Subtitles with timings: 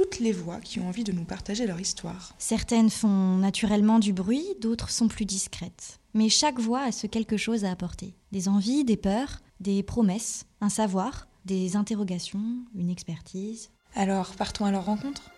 [0.00, 2.32] toutes les voix qui ont envie de nous partager leur histoire.
[2.38, 6.00] Certaines font naturellement du bruit, d'autres sont plus discrètes.
[6.14, 8.14] Mais chaque voix a ce quelque chose à apporter.
[8.32, 13.68] Des envies, des peurs, des promesses, un savoir, des interrogations, une expertise.
[13.94, 15.30] Alors, partons à leur rencontre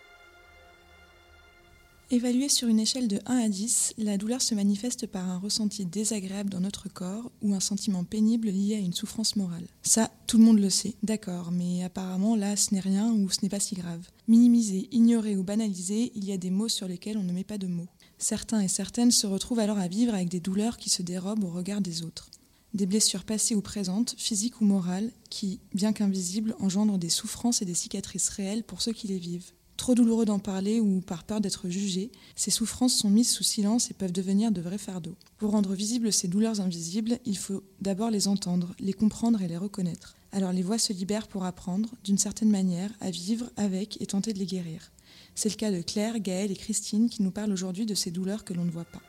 [2.13, 5.83] Évaluée sur une échelle de 1 à 10, la douleur se manifeste par un ressenti
[5.83, 9.65] désagréable dans notre corps ou un sentiment pénible lié à une souffrance morale.
[9.81, 13.39] Ça, tout le monde le sait, d'accord, mais apparemment là, ce n'est rien ou ce
[13.41, 14.07] n'est pas si grave.
[14.27, 17.57] Minimisé, ignoré ou banalisé, il y a des mots sur lesquels on ne met pas
[17.57, 17.89] de mots.
[18.19, 21.49] Certains et certaines se retrouvent alors à vivre avec des douleurs qui se dérobent au
[21.49, 22.29] regard des autres.
[22.75, 27.65] Des blessures passées ou présentes, physiques ou morales, qui, bien qu'invisibles, engendrent des souffrances et
[27.65, 29.51] des cicatrices réelles pour ceux qui les vivent.
[29.77, 33.89] Trop douloureux d'en parler ou par peur d'être jugé, ces souffrances sont mises sous silence
[33.89, 35.15] et peuvent devenir de vrais fardeaux.
[35.37, 39.57] Pour rendre visibles ces douleurs invisibles, il faut d'abord les entendre, les comprendre et les
[39.57, 40.15] reconnaître.
[40.31, 44.33] Alors les voix se libèrent pour apprendre, d'une certaine manière, à vivre avec et tenter
[44.33, 44.91] de les guérir.
[45.35, 48.43] C'est le cas de Claire, Gaëlle et Christine qui nous parlent aujourd'hui de ces douleurs
[48.43, 49.01] que l'on ne voit pas.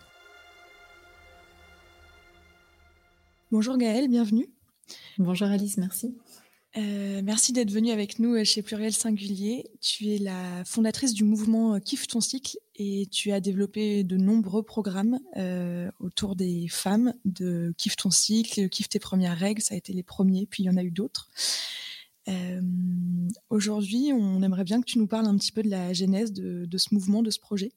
[3.53, 4.49] Bonjour Gaëlle, bienvenue.
[5.19, 6.15] Bonjour Alice, merci.
[6.77, 9.71] Euh, merci d'être venue avec nous euh, chez Pluriel Singulier.
[9.81, 14.17] Tu es la fondatrice du mouvement euh, Kiffe ton cycle et tu as développé de
[14.17, 15.21] nombreux programmes
[16.01, 20.03] autour des femmes de Kiffe ton cycle, Kiffe tes premières règles, ça a été les
[20.03, 21.31] premiers, puis il y en a eu d'autres.
[23.49, 26.65] Aujourd'hui, on aimerait bien que tu nous parles un petit peu de la genèse de,
[26.65, 27.71] de ce mouvement, de ce projet.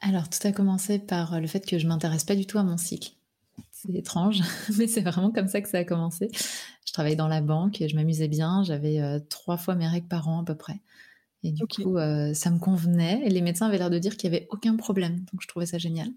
[0.00, 2.76] Alors, tout a commencé par le fait que je m'intéresse pas du tout à mon
[2.76, 3.12] cycle.
[3.84, 4.40] C'est étrange,
[4.78, 6.30] mais c'est vraiment comme ça que ça a commencé.
[6.86, 10.08] Je travaillais dans la banque, et je m'amusais bien, j'avais euh, trois fois mes règles
[10.08, 10.80] par an à peu près.
[11.42, 13.20] Et du coup, euh, ça me convenait.
[13.26, 15.16] Et les médecins avaient l'air de dire qu'il n'y avait aucun problème.
[15.30, 16.08] Donc, je trouvais ça génial.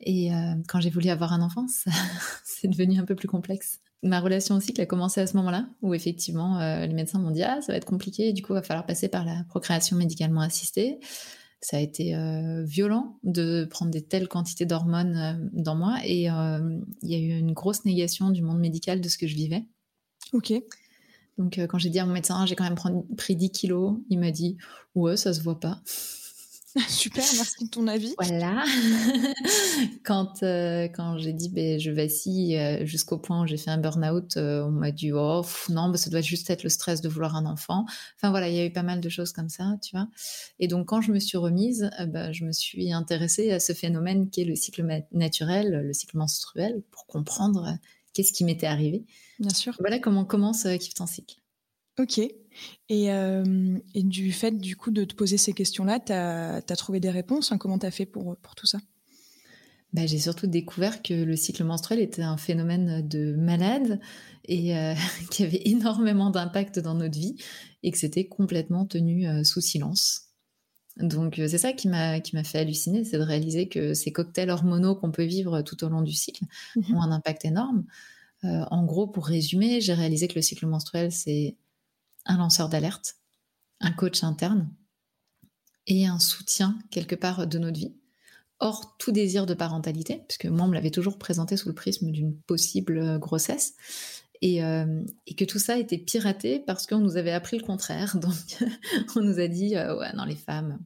[0.00, 1.66] Et euh, quand j'ai voulu avoir un enfant,
[2.44, 3.78] c'est devenu un peu plus complexe.
[4.02, 7.44] Ma relation aussi, qui a commencé à ce moment-là, où effectivement, les médecins m'ont dit
[7.44, 10.40] Ah, ça va être compliqué, du coup, il va falloir passer par la procréation médicalement
[10.40, 10.98] assistée
[11.62, 16.28] ça a été euh, violent de prendre des telles quantités d'hormones euh, dans moi et
[16.28, 19.36] euh, il y a eu une grosse négation du monde médical de ce que je
[19.36, 19.64] vivais.
[20.32, 20.52] Ok.
[21.38, 24.32] Donc quand j'ai dit à mon médecin, j'ai quand même pris 10 kilos, il m'a
[24.32, 24.58] dit
[24.94, 25.80] ouais ça se voit pas.
[26.88, 28.14] Super, merci de ton avis.
[28.18, 28.64] Voilà.
[30.04, 33.76] quand euh, quand j'ai dit ben, je vacille euh, jusqu'au point où j'ai fait un
[33.76, 37.10] burn-out, euh, on m'a dit oh non, ben, ça doit juste être le stress de
[37.10, 37.84] vouloir un enfant.
[38.16, 40.08] Enfin voilà, il y a eu pas mal de choses comme ça, tu vois.
[40.60, 44.30] Et donc quand je me suis remise, ben, je me suis intéressée à ce phénomène
[44.30, 47.76] qui est le cycle naturel, le cycle menstruel, pour comprendre
[48.14, 49.04] qu'est-ce qui m'était arrivé.
[49.38, 49.76] Bien sûr.
[49.78, 51.36] Voilà comment commence Kiffe ton cycle.
[51.98, 52.20] Ok.
[52.88, 57.00] Et, euh, et, du fait, du coup, de te poser ces questions-là, tu as, trouvé
[57.00, 58.78] des réponses hein, Comment tu as fait pour, pour tout ça?
[59.92, 64.00] Bah, J'ai surtout découvert que le cycle menstruel était un phénomène de malade
[64.46, 64.94] et euh,
[65.30, 67.36] qui avait énormément d'impact dans notre vie
[67.82, 70.28] et que c'était complètement tenu euh, sous silence.
[70.98, 74.50] Donc c'est ça qui m'a qui m'a fait halluciner, c'est de réaliser que ces cocktails
[74.50, 76.44] hormonaux qu'on peut vivre tout au long du cycle
[76.76, 77.86] mmh ont un impact énorme.
[78.42, 81.56] en gros, pour résumer, j'ai réalisé que le cycle menstruel c'est
[82.24, 83.16] un lanceur d'alerte,
[83.80, 84.70] un coach interne
[85.86, 87.96] et un soutien quelque part de notre vie.
[88.60, 92.12] Hors tout désir de parentalité, puisque moi on me l'avait toujours présenté sous le prisme
[92.12, 93.74] d'une possible euh, grossesse,
[94.44, 98.16] euh, et, que tout ça était piraté parce qu'on nous avait appris le contraire.
[98.20, 98.34] Donc
[99.16, 100.78] on nous a dit euh, ouais non les femmes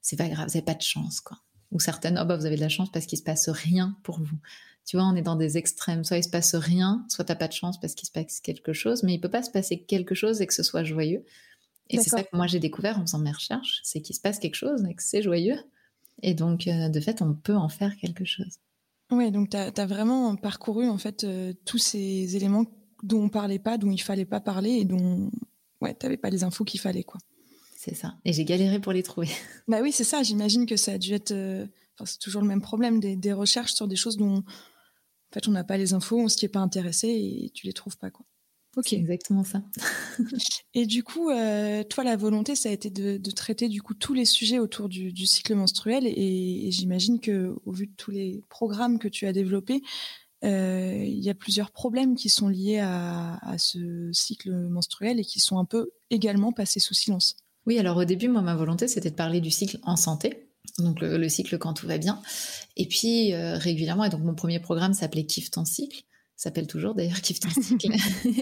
[0.00, 1.38] c'est pas grave, vous n'avez pas de chance quoi.
[1.72, 4.20] Ou certaines oh bah vous avez de la chance parce qu'il se passe rien pour
[4.20, 4.38] vous.
[4.86, 6.04] Tu vois, on est dans des extrêmes.
[6.04, 8.72] Soit il se passe rien, soit t'as pas de chance parce qu'il se passe quelque
[8.72, 11.24] chose, mais il peut pas se passer quelque chose et que ce soit joyeux.
[11.90, 14.38] Et c'est ça que moi j'ai découvert en faisant mes recherches, c'est qu'il se passe
[14.38, 15.58] quelque chose et que c'est joyeux.
[16.22, 18.58] Et donc, euh, de fait, on peut en faire quelque chose.
[19.10, 22.66] Oui, donc tu as, vraiment parcouru en fait euh, tous ces éléments
[23.02, 25.30] dont on parlait pas, dont il fallait pas parler et dont
[25.80, 27.18] ouais, tu n'avais pas les infos qu'il fallait quoi.
[27.82, 28.14] C'est ça.
[28.26, 29.28] Et j'ai galéré pour les trouver.
[29.68, 30.22] Bah oui, c'est ça.
[30.22, 31.30] J'imagine que ça a dû être.
[31.30, 31.66] Euh,
[32.04, 35.52] c'est toujours le même problème des, des, recherches sur des choses dont en fait, on
[35.52, 38.26] n'a pas les infos, on s'y est pas intéressé et tu les trouves pas, quoi.
[38.76, 38.92] Ok.
[38.92, 39.62] exactement ça.
[40.74, 44.12] et du coup, euh, toi, la volonté, ça a été de, traiter du coup tous
[44.12, 46.06] les sujets autour du, cycle menstruel.
[46.06, 49.80] Et, j'imagine que, au vu de tous les programmes que tu as développés,
[50.44, 55.24] euh, il y a plusieurs problèmes qui sont liés à, à, ce cycle menstruel et
[55.24, 57.36] qui sont un peu également passés sous silence.
[57.66, 60.48] Oui, alors au début, moi, ma volonté, c'était de parler du cycle en santé,
[60.78, 62.20] Donc le, cycle quand tout va bien.
[62.76, 66.02] Et puis régulièrement, et donc mon premier programme s'appelait Kiffe ton cycle
[66.36, 67.92] s'appelle toujours d'ailleurs Kiffe ton cycle.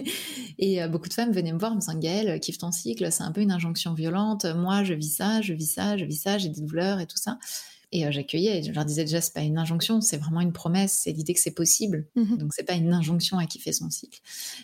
[0.57, 3.33] et beaucoup de femmes venaient me voir me disant Gaëlle, kiffe ton cycle, c'est un
[3.33, 4.45] peu une injonction violente.
[4.45, 7.17] Moi, je vis ça, je vis ça, je vis ça, j'ai des douleurs et tout
[7.17, 7.37] ça.
[7.91, 11.01] Et euh, j'accueillais, je leur disais déjà, c'est pas une injonction, c'est vraiment une promesse,
[11.03, 12.07] c'est l'idée que c'est possible.
[12.15, 12.37] Donc, mhm.
[12.37, 14.19] Donc c'est pas une injonction à kiffer son cycle.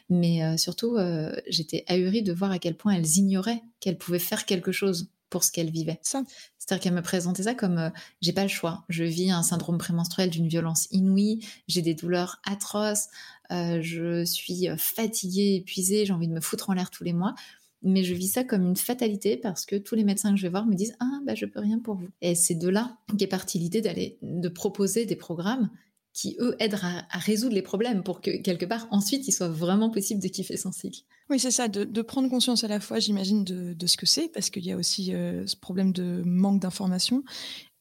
[0.10, 4.20] Mais euh, surtout, euh, j'étais ahurie de voir à quel point elles ignoraient qu'elles pouvaient
[4.20, 6.00] faire quelque chose pour ce qu'elles vivaient.
[6.04, 7.92] C'est-à-dire qu'elles me présentaient ça comme
[8.22, 12.40] j'ai pas le choix, je vis un syndrome prémenstruel d'une violence inouïe, j'ai des douleurs
[12.46, 13.08] atroces,
[13.50, 17.36] je suis fatiguée, épuisée, j'ai envie de me foutre en l'air tous les mois
[17.86, 20.50] mais je vis ça comme une fatalité parce que tous les médecins que je vais
[20.50, 23.28] voir me disent ah bah je peux rien pour vous et c'est de là qu'est
[23.28, 25.70] partie l'idée d'aller de proposer des programmes
[26.14, 29.90] qui eux aident à, résoudre les problèmes pour que quelque part ensuite il soit vraiment
[29.90, 31.02] possible de kiffer son cycle.
[31.30, 34.50] Oui c'est ça, de, prendre conscience à la fois j'imagine de, ce que c'est parce
[34.50, 37.24] qu'il y a aussi euh, ce problème de manque d'information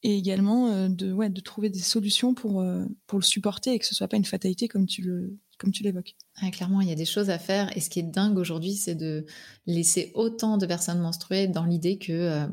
[0.02, 3.78] et également euh, de, ouais, de trouver des solutions pour, euh, pour le supporter et
[3.78, 6.16] que ce soit pas une fatalité comme tu le, comme tu l'évoques.
[6.52, 7.76] clairement, il y a des choses à faire.
[7.76, 9.26] Et ce qui est dingue aujourd'hui, c'est de
[9.66, 12.46] laisser autant de personnes menstruées dans l'idée que euh,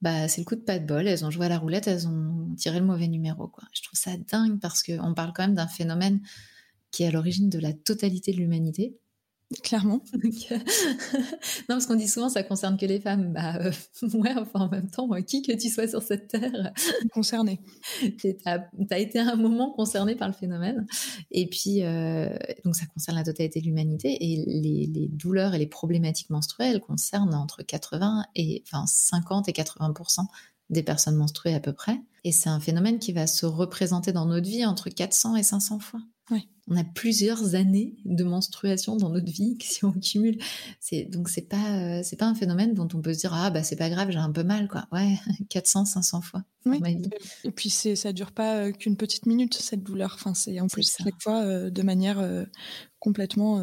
[0.00, 1.06] bah, c'est le coup de pas de bol.
[1.06, 3.50] Elles ont joué à la roulette, elles ont tiré le mauvais numéro.
[3.72, 6.20] Je trouve ça dingue parce qu'on parle quand même d'un phénomène
[6.90, 8.96] qui est à l'origine de la totalité de l'humanité.
[9.62, 10.02] Clairement.
[10.14, 10.24] non,
[11.68, 13.32] parce qu'on dit souvent ça concerne que les femmes.
[13.32, 13.72] Bah euh,
[14.14, 16.72] ouais, enfin en même temps, qui que tu sois sur cette terre,
[17.12, 17.60] concerné.
[18.18, 20.86] tu as, été à un moment concerné par le phénomène.
[21.30, 22.34] Et puis, euh,
[22.64, 24.16] donc ça concerne la totalité de l'humanité.
[24.20, 29.52] Et les, les, douleurs et les problématiques menstruelles concernent entre 80 et enfin 50 et
[29.52, 30.26] 80%
[30.70, 32.00] des personnes menstruées à peu près.
[32.24, 35.80] Et c'est un phénomène qui va se représenter dans notre vie entre 400 et 500
[35.80, 36.00] fois.
[36.68, 40.38] On a plusieurs années de menstruation dans notre vie si on cumule.
[40.78, 43.50] C'est donc c'est pas euh, c'est pas un phénomène dont on peut se dire ah
[43.50, 44.86] bah c'est pas grave j'ai un peu mal quoi.
[44.92, 45.18] Ouais
[45.50, 46.44] 400 500 fois.
[47.42, 50.12] Et puis c'est ça dure pas euh, qu'une petite minute cette douleur.
[50.14, 52.24] Enfin c'est en plus chaque fois euh, de manière
[53.00, 53.60] complètement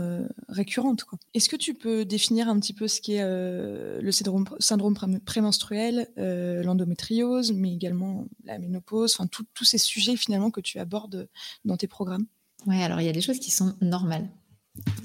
[0.50, 1.18] récurrente quoi.
[1.34, 7.54] Est-ce que tu peux définir un petit peu ce qu'est le syndrome, syndrome prémenstruel, l'endométriose,
[7.54, 11.30] mais également la ménopause, enfin tous ces sujets finalement que tu abordes
[11.64, 12.26] dans tes programmes?
[12.66, 14.30] Ouais, alors il y a des choses qui sont normales.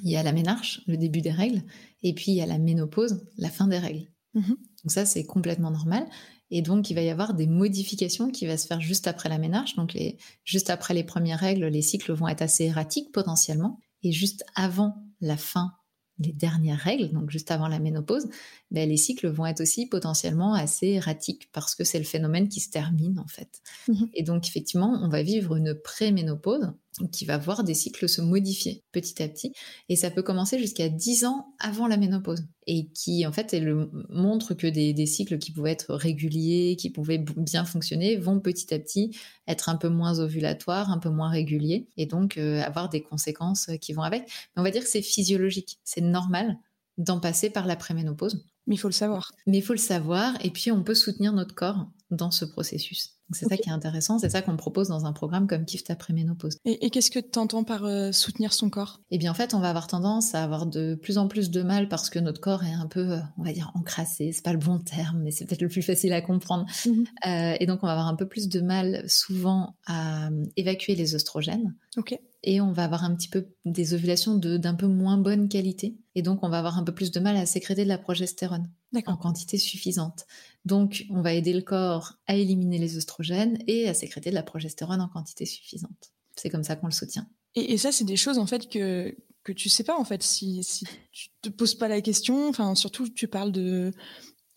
[0.03, 1.63] Il y a la ménarche, le début des règles,
[2.03, 4.09] et puis il y a la ménopause, la fin des règles.
[4.35, 4.57] Mhm.
[4.85, 6.07] Donc ça, c'est complètement normal.
[6.51, 9.39] Et donc, il va y avoir des modifications qui vont se faire juste après la
[9.39, 9.77] ménarche.
[9.77, 13.81] Donc, les, juste après les premières règles, les cycles vont être assez erratiques potentiellement.
[14.03, 15.73] Et juste avant la fin
[16.19, 18.29] les dernières règles, donc juste avant la ménopause,
[18.71, 22.61] ben, les cycles vont être aussi potentiellement assez erratiques parce que c'est le phénomène qui
[22.61, 23.61] se termine en fait.
[23.89, 24.09] Mhm.
[24.15, 26.73] Et donc effectivement, on va vivre une pré-ménopause
[27.11, 29.53] qui va voir des cycles se modifier petit à petit.
[29.89, 32.47] Et ça peut commencer jusqu'à 10 ans avant la ménopause.
[32.67, 37.23] Et qui, en fait, elle montre que des, cycles qui pouvaient être réguliers, qui pouvaient
[37.37, 39.11] bien fonctionner, vont petit à petit
[39.49, 43.69] être un peu moins ovulatoires, un peu moins réguliers, et donc euh, avoir des conséquences
[43.81, 44.23] qui vont avec.
[44.23, 46.59] Mais on va dire que c'est physiologique, c'est normal
[46.97, 48.47] d'en passer par la préménopause.
[48.67, 49.33] Mais il faut le savoir.
[49.47, 53.15] Mais il faut le savoir, et puis on peut soutenir notre corps dans ce processus.
[53.33, 56.13] C'est ça qui est intéressant, c'est ça qu'on propose dans un programme comme Kift après
[56.13, 56.59] ménopause.
[56.67, 59.01] Et, qu'est-ce que tu entends par euh, soutenir son corps?
[59.11, 61.63] Eh bien en fait, on va avoir tendance à avoir de plus en plus de
[61.63, 64.31] mal parce que notre corps est un peu, euh, on va dire, encrassé.
[64.33, 66.67] C'est pas le bon terme, mais c'est peut-être le plus facile à comprendre.
[66.87, 67.05] Mhm.
[67.27, 71.15] Euh, et donc on va avoir un peu plus de mal souvent à évacuer les
[71.15, 71.75] oestrogènes.
[71.97, 75.97] Ok et on va avoir un petit peu des ovulations d'un peu moins bonne qualité.
[76.15, 78.71] Et donc, on va avoir un peu plus de mal à sécréter de la progestérone
[79.07, 80.27] en quantité suffisante.
[80.65, 84.43] Donc, on va aider le corps à éliminer les oestrogènes et à sécréter de la
[84.43, 86.13] progestérone en quantité suffisante.
[86.37, 87.27] C'est comme ça qu'on le soutient.
[87.57, 90.65] Et, ça, c'est des choses en fait que que tu sais pas en fait si
[90.65, 92.49] si tu te poses pas la question.
[92.49, 93.93] Enfin, surtout, tu parles de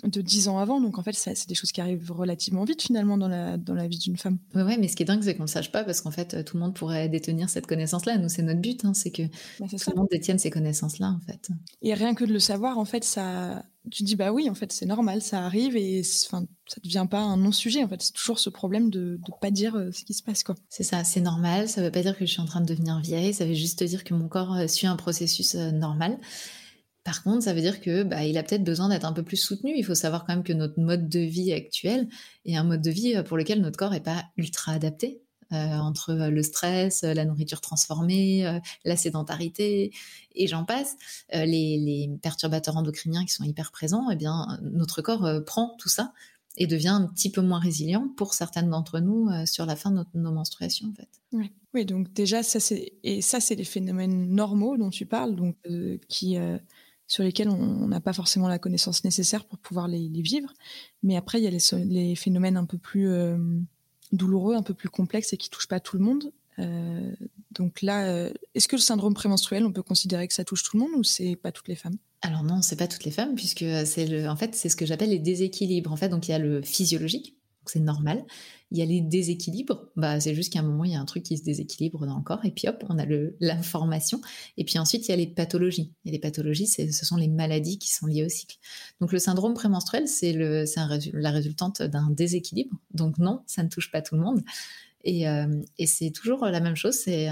[0.04, 0.80] de dix ans avant.
[0.80, 3.88] Donc en fait, c'est des choses qui arrivent relativement vite finalement dans la, dans la
[3.88, 4.38] vie d'une femme.
[4.54, 6.12] Ouais, ouais, mais ce qui est dingue, c'est qu'on ne le sache pas parce qu'en
[6.12, 8.18] fait, tout le monde pourrait détenir cette connaissance-là.
[8.18, 9.24] Nous, c'est notre but, hein, c'est que
[9.60, 11.50] bah, tout le monde détienne ces connaissances-là en fait.
[11.82, 14.72] Et rien que de le savoir, en fait, ça, tu dis bah oui, en fait,
[14.72, 17.84] c'est normal, ça arrive et enfin, ça devient pas un non-sujet.
[17.84, 20.44] En fait, c'est toujours ce problème de ne pas dire euh, ce qui se passe
[20.44, 20.56] quoi.
[20.70, 21.70] C'est ça, c'est normal.
[21.70, 23.34] Ça veut pas dire que je suis en train de devenir vieille.
[23.34, 26.18] Ça veut juste dire que mon corps euh, suit un processus euh, normal.
[27.08, 29.38] Par contre, ça veut dire que bah, il a peut-être besoin d'être un peu plus
[29.38, 29.74] soutenu.
[29.78, 32.10] Il faut savoir quand même que notre mode de vie actuel
[32.44, 35.22] est un mode de vie euh, pour lequel notre corps n'est pas ultra adapté.
[35.54, 39.94] Euh, entre euh, le stress, la nourriture transformée, la sédentarité
[40.36, 40.98] et j'en passe,
[41.32, 46.12] les, perturbateurs endocriniens qui sont hyper présents, eh bien notre corps prend tout ça
[46.58, 50.04] et devient un petit peu moins résilient pour certaines d'entre nous sur la fin de
[50.16, 51.08] nos menstruations en fait.
[51.32, 51.54] Oui.
[51.74, 55.56] oui, donc déjà ça c'est et ça c'est les phénomènes normaux dont tu parles donc
[56.10, 56.38] qui
[57.08, 60.54] sur lesquels on n'a pas forcément la connaissance nécessaire pour pouvoir les, vivre.
[61.04, 63.10] Mais après, il y a les, les phénomènes un peu plus
[64.12, 66.32] douloureux, un peu plus complexes et qui touchent pas tout le monde.
[66.60, 67.12] Euh,
[67.52, 70.78] donc là, euh, est-ce que le syndrome prémenstruel, on peut considérer que ça touche tout
[70.78, 71.98] le monde ou c'est pas toutes les femmes?
[72.22, 75.10] Alors non, c'est pas toutes les femmes puisque c'est en fait, c'est ce que j'appelle
[75.10, 75.92] les déséquilibres.
[75.92, 77.37] En fait, donc il y a le physiologique,
[77.70, 78.26] c'est normal.
[78.72, 81.06] Il y a les déséquilibres, bah c'est juste qu'à un moment il y a un
[81.06, 83.06] truc qui se déséquilibre dans le corps et puis hop, on a
[83.40, 84.20] l'information.
[84.58, 85.94] Et puis ensuite il y a les pathologies.
[86.06, 88.58] Et les pathologies, ce sont les maladies qui sont liées au cycle.
[89.00, 92.76] Donc le syndrome prémenstruel, c'est la résultante d'un déséquilibre.
[92.94, 94.42] Donc non, ça ne touche pas tout le monde.
[95.06, 97.30] Euh, et, c'est toujours la même chose, c'est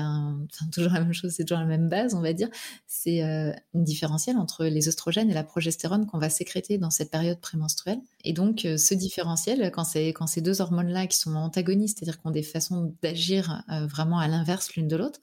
[0.71, 2.49] toujours la même chose, c'est toujours la même base, on va dire.
[2.87, 7.11] C'est euh, une différentielle entre les oestrogènes et la progestérone qu'on va sécréter dans cette
[7.11, 7.99] période prémenstruelle.
[8.23, 12.29] Et donc, euh, ce différentiel, quand, quand ces deux hormones-là qui sont antagonistes, c'est-à-dire qu'on
[12.29, 15.19] ont des façons d'agir vraiment à l'inverse l'une de l'autre,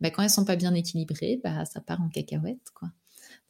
[0.00, 2.90] bah, quand elles sont pas bien équilibrées, bah, ça part en cacahuète, quoi.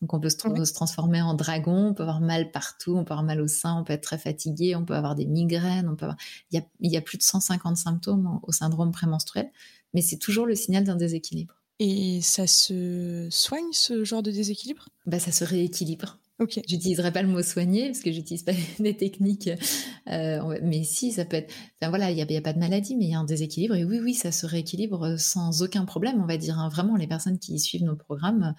[0.01, 3.25] Donc on peut se, transformer en dragon, on peut avoir mal partout, on peut avoir
[3.25, 6.07] mal au sein, on peut être très fatigué, on peut avoir des migraines, on peut
[6.51, 9.51] il, y a, plus de 150 symptômes au syndrome prémenstruel,
[9.95, 11.55] mais c'est toujours le signal d'un déséquilibre.
[11.81, 14.89] Et ça se soigne ce genre de déséquilibre?
[15.07, 16.19] Bah, Ça se rééquilibre.
[16.41, 16.61] Ok.
[16.67, 19.51] J'utiliserai pas le mot soigner parce que j'utilise pas des techniques,
[20.09, 21.55] euh, mais si ça peut être.
[21.81, 23.85] Enfin voilà, il n'y a, pas de maladie, mais il y a un déséquilibre et
[23.85, 26.59] oui, oui, ça se rééquilibre sans aucun problème, on va dire.
[26.59, 26.69] Hein.
[26.69, 28.55] Vraiment, les personnes qui suivent nos programmes,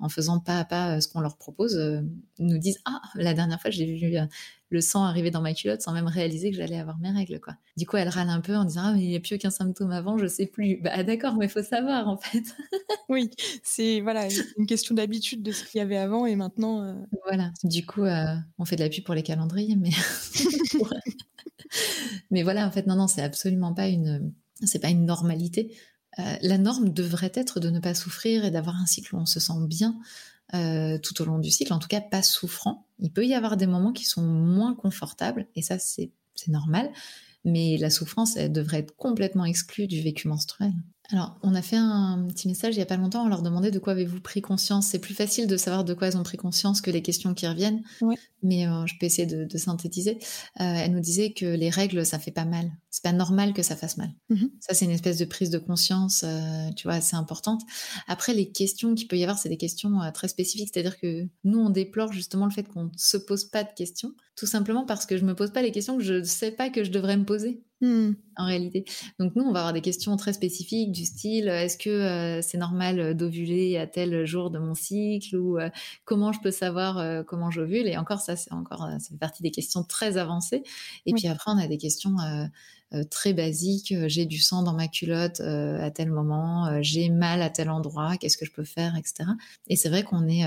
[0.00, 2.00] en faisant pas à pas euh, ce qu'on leur propose, euh,
[2.38, 4.26] nous disent Ah, la dernière fois, j'ai vu euh,
[4.70, 7.40] le sang arriver dans ma culotte sans même réaliser que j'allais avoir mes règles.
[7.40, 7.54] quoi.
[7.76, 9.50] Du coup, elle râle un peu en disant Ah, mais il n'y a plus aucun
[9.50, 10.80] symptôme avant, je sais plus.
[10.82, 12.44] Bah d'accord, mais il faut savoir en fait.
[13.08, 13.30] oui,
[13.62, 17.06] c'est voilà, une question d'habitude de ce qu'il y avait avant et maintenant.
[17.24, 18.04] Voilà, du coup,
[18.58, 19.90] on fait de la pub pour les calendriers, mais.
[22.30, 24.32] mais voilà, en fait, non, non, c'est absolument pas une.
[24.64, 25.76] C'est pas une normalité.
[26.18, 29.26] Euh, la norme devrait être de ne pas souffrir et d'avoir un cycle où on
[29.26, 29.98] se sent bien
[30.54, 32.86] euh, tout au long du cycle, en tout cas pas souffrant.
[32.98, 36.10] Il peut y avoir des moments qui sont moins confortables, et ça c'est
[36.48, 36.90] normal,
[37.44, 40.72] mais la souffrance, elle devrait être complètement exclue du vécu menstruel.
[41.10, 43.70] Alors, on a fait un petit message il n'y a pas longtemps, on leur demandait
[43.70, 44.88] de quoi avez-vous pris conscience.
[44.88, 47.46] C'est plus facile de savoir de quoi elles ont pris conscience que les questions qui
[47.46, 47.82] reviennent,
[48.42, 50.18] mais euh, je peux essayer de, synthétiser.
[50.56, 53.76] elle nous disait que les règles, ça fait pas mal c'est pas normal que ça
[53.76, 54.10] fasse mal.
[54.28, 54.50] Mhm.
[54.60, 57.62] Ça, c'est une espèce de prise de conscience, euh, tu vois, assez importante.
[58.06, 60.70] Après, les questions qu'il peut y avoir, c'est des questions euh, très spécifiques.
[60.72, 64.14] C'est-à-dire que nous, on déplore justement le fait qu'on ne se pose pas de questions,
[64.36, 66.70] tout simplement parce que je me pose pas les questions que je ne sais pas
[66.70, 67.62] que je devrais me poser.
[67.80, 68.12] Hmm.
[68.36, 68.84] En réalité.
[69.20, 72.58] Donc nous, on va avoir des questions très spécifiques du style est-ce que euh, c'est
[72.58, 75.58] normal d'ovuler à tel jour de mon cycle ou
[76.04, 77.86] comment je peux savoir comment j'ovule?
[77.86, 80.62] Et encore, ça, c'est encore, ça fait partie des questions très avancées.
[81.06, 82.16] Et puis après, on a des questions
[82.94, 83.92] euh, très basique.
[83.92, 87.68] Euh, j'ai du sang dans ma culotte euh, à tel moment, j'ai mal à tel
[87.68, 89.30] endroit, qu'est-ce que je peux faire, etc.
[89.66, 90.44] Et c'est vrai qu'on est,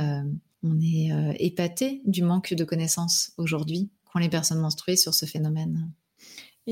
[0.63, 5.91] on est épaté du manque de connaissances aujourd'hui qu'ont les personnes menstruées sur ce phénomène.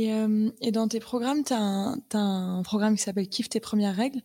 [0.01, 0.11] Et,
[0.61, 4.21] et, dans tes programmes, tu as, un programme qui s'appelle Kiffe tes premières règles.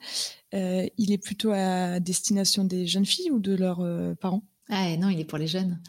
[0.53, 3.85] il est plutôt à destination des jeunes filles ou de leurs
[4.17, 4.43] parents?
[4.71, 5.81] Ah non, il est pour les jeunes.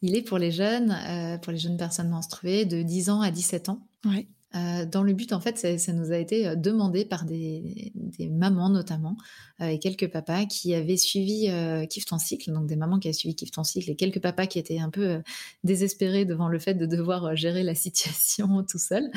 [0.00, 0.96] Il est pour les jeunes,
[1.42, 3.86] pour les jeunes personnes menstruées de 10 ans à 17 ans.
[4.04, 4.26] Ouais.
[4.54, 7.92] Euh, dans le but, en fait, ça, nous a été euh, demandé par des,
[8.30, 9.16] mamans notamment
[9.60, 13.14] euh, et quelques papas qui avaient suivi euh, ton cycle, donc des mamans qui avaient
[13.14, 15.22] suivi Kiffe ton cycle et quelques papas qui étaient un peu
[15.64, 19.10] désespérés devant le fait de devoir gérer la situation tout seul.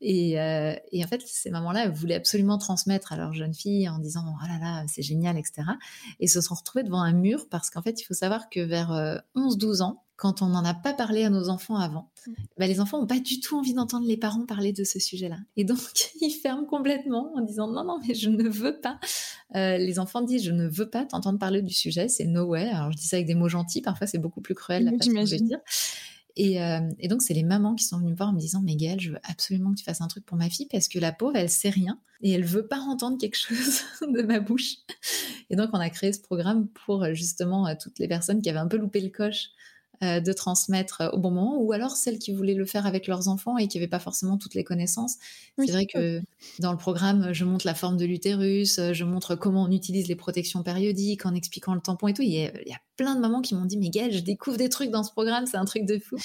[0.00, 4.24] Et, et en fait, ces mamans-là voulaient absolument transmettre à leurs jeunes filles en disant
[4.26, 5.62] oh là là, c'est génial, etc.
[6.18, 9.22] Et se sont retrouvées devant un mur parce qu'en fait, il faut savoir que vers
[9.36, 12.10] 11-12 ans, quand on n'en a pas parlé à nos enfants avant,
[12.58, 15.38] bah, les enfants n'ont pas du tout envie d'entendre les parents parler de ce sujet-là.
[15.56, 15.78] Et donc,
[16.20, 19.00] ils ferment complètement en disant non, non, mais je ne veux pas.
[19.56, 22.68] Euh, les enfants disent je ne veux pas t'entendre parler du sujet, c'est no way.
[22.68, 25.10] Alors, je dis ça avec des mots gentils, parfois c'est beaucoup plus cruel la façon
[25.10, 25.58] de dire.
[26.36, 28.76] Et, euh, et, donc, c'est les mamans qui sont venues voir en me disant Mais
[28.76, 31.12] Gaëlle, je veux absolument que tu fasses un truc pour ma fille parce que la
[31.12, 34.74] pauvre, elle sait rien et elle veut pas entendre quelque chose de ma bouche.
[35.48, 38.68] Et donc, on a créé ce programme pour justement toutes les personnes qui avaient un
[38.68, 39.52] peu loupé le coche
[40.02, 43.06] euh, de transmettre euh, au bon moment, ou alors celles qui voulaient le faire avec
[43.06, 45.16] leurs enfants et qui n'avaient pas forcément toutes les connaissances.
[45.58, 46.22] c'est vrai que
[46.58, 50.08] dans le programme, je montre la forme de l'utérus, euh, je montre comment on utilise
[50.08, 52.22] les protections périodiques en expliquant le tampon et tout.
[52.22, 54.20] Il y a, il y a plein de mamans qui m'ont dit, mais Gaëlle, je
[54.20, 56.16] découvre des trucs dans ce programme, c'est un truc de fou.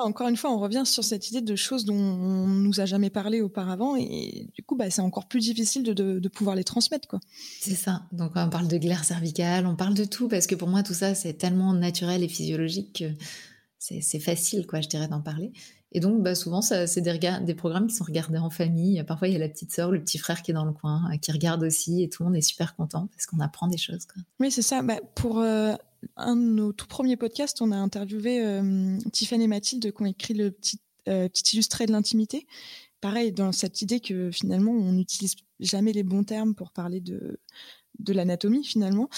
[0.00, 3.10] Encore une fois, on revient sur cette idée de choses dont on nous a jamais
[3.10, 7.08] parlé auparavant et du coup, bah, c'est encore plus difficile de, pouvoir les transmettre.
[7.08, 7.20] quoi.
[7.60, 8.02] C'est ça.
[8.12, 10.94] Donc, on parle de glaire cervicale, on parle de tout parce que pour moi, tout
[10.94, 13.12] ça, c'est tellement naturel et physiologique que
[13.78, 15.52] c'est facile, quoi, je dirais, d'en parler.
[15.92, 19.02] Et donc, bah, souvent, c'est des, des, programmes qui sont regardés en famille.
[19.04, 21.10] Parfois, il y a la petite sœur, le petit frère qui est dans le coin,
[21.20, 24.06] qui regarde aussi, et tout le monde est super content parce qu'on apprend des choses.
[24.38, 24.82] Oui, c'est ça.
[24.82, 25.42] Bah, pour
[26.16, 28.42] un de nos tout premiers podcasts, on a interviewé
[29.12, 32.46] Tiffany et Mathilde qui ont écrit le petit, petit illustré de l'intimité
[33.00, 37.40] pareil, dans cette idée que finalement, on n'utilise jamais les bons termes pour parler de,
[37.98, 39.08] de l'anatomie finalement.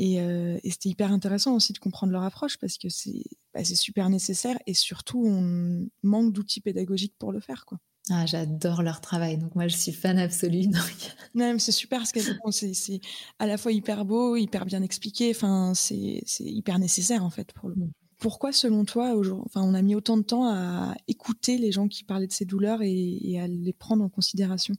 [0.00, 4.08] Euh, et, c'était hyper intéressant aussi de comprendre leur approche parce que c'est bah, super
[4.10, 7.64] nécessaire et surtout, on manque d'outils pédagogiques pour le faire.
[7.64, 7.78] quoi.
[8.10, 10.66] Ah, j'adore leur travail, donc moi je suis fan absolue.
[11.34, 12.20] Non, c'est super parce que
[12.52, 13.00] c'est
[13.38, 17.68] à la fois hyper beau, hyper bien expliqué, enfin, c'est hyper nécessaire en fait pour
[17.68, 17.90] le mm.
[18.18, 19.14] Pourquoi, selon toi,
[19.46, 22.44] enfin, on a mis autant de temps à écouter les gens qui parlaient de ces
[22.44, 24.74] douleurs et, à les prendre en considération?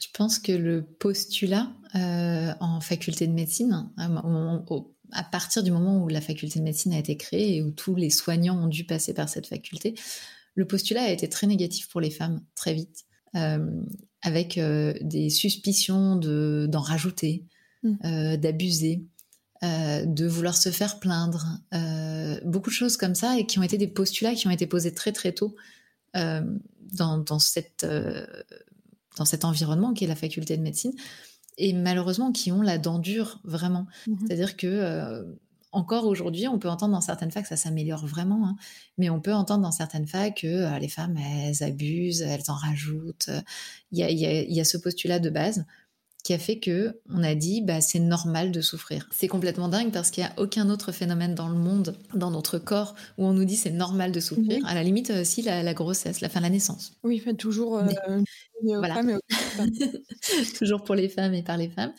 [0.00, 6.08] Je pense que le postulat euh, en faculté de médecine, à partir du moment où
[6.08, 9.12] la faculté de médecine a été créée et où tous les soignants ont dû passer
[9.12, 9.94] par cette faculté,
[10.54, 13.82] le postulat a été très négatif pour les femmes très vite, euh,
[14.22, 17.44] avec euh, des suspicions d'en rajouter,
[17.82, 18.36] mmh.
[18.36, 19.04] d'abuser.
[19.62, 21.46] Euh, de vouloir se faire plaindre,
[22.44, 24.92] beaucoup de choses comme ça et qui ont été des postulats qui ont été posés
[24.92, 25.54] très très tôt
[26.16, 26.42] euh,
[26.92, 27.86] dans, cette,
[29.16, 30.92] dans cet environnement qui est la faculté de médecine
[31.56, 33.86] et malheureusement qui ont la dent dure vraiment.
[34.06, 35.38] Mmh C'est-à-dire que
[35.74, 38.56] encore aujourd'hui, on peut entendre dans certaines facs, ça s'améliore vraiment, hein,
[38.96, 43.30] mais on peut entendre dans certaines facs que les femmes, elles abusent, elles en rajoutent.
[43.92, 45.64] Il y a, ce postulat de base
[46.22, 49.06] qui a fait que on a dit bah c'est normal de souffrir.
[49.12, 52.58] C'est complètement dingue parce qu'il n'y a aucun autre phénomène dans le monde, dans notre
[52.58, 54.64] corps, où on nous dit c'est normal de souffrir.
[54.66, 56.94] À la limite aussi la, grossesse, la fin de la naissance.
[57.02, 57.78] Oui, fait toujours.
[57.78, 58.22] Euh,
[58.62, 59.02] voilà.
[60.58, 61.92] toujours pour les femmes et par les femmes.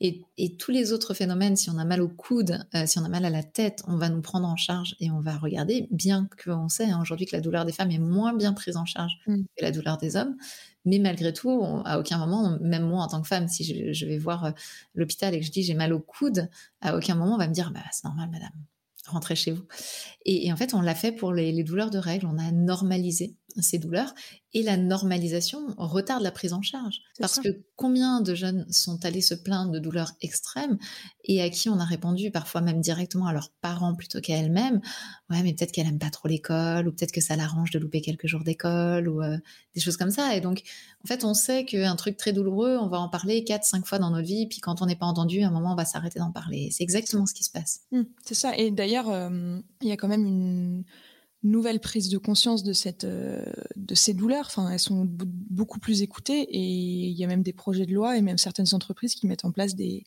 [0.00, 3.04] Et, et, tous les autres phénomènes, si on a mal au coude, euh, si on
[3.04, 5.88] a mal à la tête, on va nous prendre en charge et on va regarder,
[5.90, 8.84] bien qu'on sait hein, aujourd'hui que la douleur des femmes est moins bien prise en
[8.84, 9.42] charge mm.
[9.56, 10.36] que la douleur des hommes.
[10.84, 14.18] Mais malgré tout, à aucun moment, même moi en tant que femme, si je, vais
[14.18, 14.50] voir euh,
[14.94, 16.48] l'hôpital et que je dis j'ai mal au coude,
[16.80, 18.50] à aucun moment on va me dire bah, c'est normal, madame,
[19.08, 19.64] rentrez chez vous.
[20.24, 23.36] Et, en fait, on l'a fait pour les, les, douleurs de règles, on a normalisé
[23.60, 24.14] ces douleurs
[24.54, 27.00] et la normalisation retarde la prise en charge.
[27.18, 30.78] Parce que combien de jeunes sont allés se plaindre de douleurs extrêmes
[31.24, 34.80] et à qui on a répondu parfois même directement à leurs parents plutôt qu'à elles-mêmes,
[35.32, 38.00] ouais mais peut-être qu'elle aime pas trop l'école ou peut-être que ça l'arrange de louper
[38.00, 39.36] quelques jours d'école ou euh,
[39.74, 40.36] des choses comme ça.
[40.36, 40.62] Et donc
[41.04, 43.98] en fait on sait qu'un truc très douloureux, on va en parler quatre, cinq fois
[43.98, 46.18] dans notre vie, puis quand on n'est pas entendu, à un moment on va s'arrêter
[46.20, 46.68] d'en parler.
[46.70, 47.80] C'est exactement ce qui se passe.
[47.90, 48.56] Mmh, c'est ça.
[48.56, 50.84] Et d'ailleurs, euh, il y a quand même une
[51.42, 53.44] nouvelle prise de conscience de cette euh,
[53.76, 54.46] de ces douleurs.
[54.46, 58.16] Enfin, elles sont beaucoup plus écoutées et il y a même des projets de loi
[58.16, 60.04] et même certaines entreprises qui mettent en place des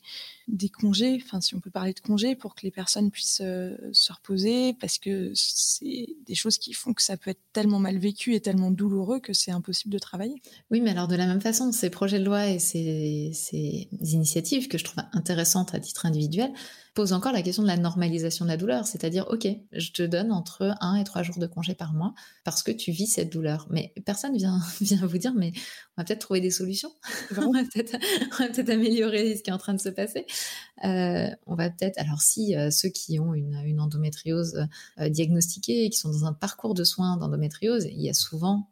[0.70, 1.20] congés.
[1.22, 4.74] Enfin, si on peut parler de congés pour que les personnes puissent euh, se reposer
[4.74, 8.40] parce que c'est des choses qui font que ça peut être tellement mal vécu et
[8.40, 10.40] tellement douloureux que c'est impossible de travailler.
[10.70, 14.68] Oui, mais alors de la même façon, ces projets de loi et ces, ces initiatives
[14.68, 16.52] que je trouve intéressantes à titre individuel
[16.96, 20.32] pose encore la question de la normalisation de la douleur, c'est-à-dire, ok, je te donne
[20.32, 23.66] entre un et trois jours de congé par mois parce que tu vis cette douleur.
[23.68, 25.52] Mais personne vient, vient vous dire, mais
[25.96, 26.90] on va peut-être trouver des solutions,
[27.36, 30.24] on va peut-être améliorer ce qui est en train de se passer.
[30.84, 34.66] Euh, on va peut-être, alors si euh, ceux qui ont une, endométriose
[34.98, 38.70] euh, diagnostiquée et qui sont dans un parcours de soins d'endométriose, il y a souvent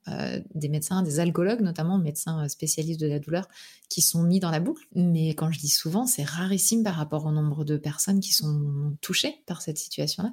[0.55, 3.49] des médecins, des algologues notamment, médecins spécialistes de la douleur,
[3.91, 4.87] qui sont mis dans la boucle.
[4.95, 8.97] Mais quand je dis souvent, c'est rarissime par rapport au nombre de personnes qui sont
[9.01, 10.33] touchées par cette situation-là.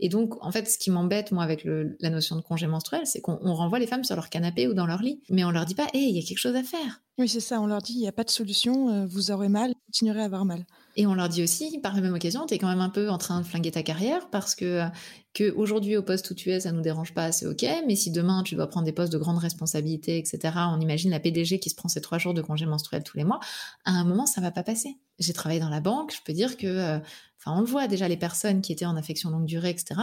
[0.00, 3.20] Et donc, en fait, ce qui m'embête, moi, avec la notion de congé menstruel, c'est
[3.20, 5.76] qu'on renvoie les femmes sur leur canapé ou dans leur lit, mais on leur dit
[5.76, 7.02] pas, hé, il y a quelque chose à faire.
[7.18, 9.70] Oui, c'est ça, on leur dit, il n'y a pas de solution, vous aurez mal,
[9.70, 10.64] vous continuerez à avoir mal.
[10.96, 13.08] Et on leur dit aussi, par la même occasion, tu es quand même un peu
[13.08, 14.84] en train de flinguer ta carrière parce que,
[15.32, 17.64] que aujourd'hui au poste où tu es, ça nous dérange pas, c'est ok.
[17.86, 21.20] Mais si demain tu dois prendre des postes de grande responsabilité, etc., on imagine la
[21.20, 23.40] PDG qui se prend ses trois jours de congé menstruel tous les mois,
[23.84, 24.96] à un moment, ça va pas passer.
[25.18, 26.98] J'ai travaillé dans la banque, je peux dire que, euh,
[27.44, 29.94] enfin, on le voit déjà, les personnes qui étaient en affection longue durée, etc.,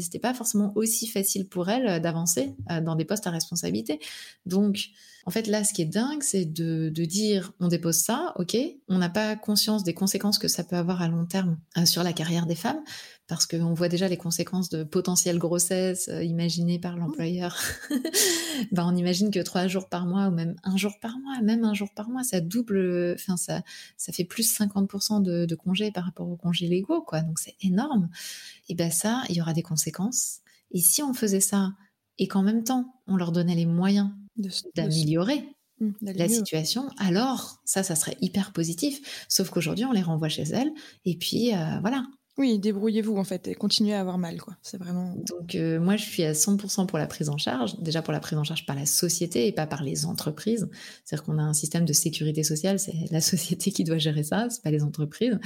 [0.00, 4.00] c'était pas forcément aussi facile pour elles d'avancer euh, dans des postes à responsabilité.
[4.46, 4.90] Donc,
[5.26, 8.56] en fait, là, ce qui est dingue, c'est de, dire on dépose ça, ok,
[8.88, 12.02] on n'a pas conscience des conséquences que ça peut avoir à long terme euh, sur
[12.02, 12.82] la carrière des femmes,
[13.26, 17.56] parce qu'on voit déjà les conséquences de potentielles grossesses euh, imaginées par l'employeur.
[18.72, 21.64] ben, on imagine que trois jours par mois ou même un jour par mois, même
[21.64, 23.62] un jour par mois, ça double, enfin ça,
[23.96, 27.22] ça fait plus 50% de, de congés par rapport aux congés légaux, quoi.
[27.22, 28.10] Donc c'est énorme.
[28.68, 30.40] Et ben ça, il y aura des conséquences.
[30.70, 31.72] Et si on faisait ça
[32.18, 34.10] et qu'en même temps on leur donnait les moyens
[34.74, 35.48] d'améliorer
[35.80, 39.26] mmh, la situation, alors ça, ça serait hyper positif.
[39.28, 40.72] Sauf qu'aujourd'hui, on les renvoie chez elles
[41.04, 42.06] et puis euh, voilà.
[42.36, 44.56] Oui, débrouillez-vous en fait et continuez à avoir mal, quoi.
[44.60, 45.14] C'est vraiment.
[45.28, 47.78] Donc euh, moi, je suis à 100% pour la prise en charge.
[47.78, 50.68] Déjà pour la prise en charge par la société et pas par les entreprises.
[51.04, 54.48] C'est-à-dire qu'on a un système de sécurité sociale, c'est la société qui doit gérer ça,
[54.50, 55.38] c'est pas les entreprises,